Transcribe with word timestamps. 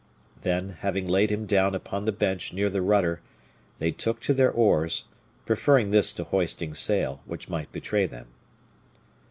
Then, 0.41 0.69
having 0.79 1.07
laid 1.07 1.29
him 1.31 1.45
down 1.45 1.75
upon 1.75 2.05
the 2.05 2.11
bench 2.11 2.53
near 2.53 2.71
the 2.71 2.81
rudder, 2.81 3.21
they 3.77 3.91
took 3.91 4.19
to 4.21 4.33
their 4.33 4.49
oars, 4.49 5.05
preferring 5.45 5.91
this 5.91 6.11
to 6.13 6.23
hoisting 6.23 6.73
sail, 6.73 7.21
which 7.27 7.49
might 7.49 7.71
betray 7.71 8.07
them. 8.07 8.25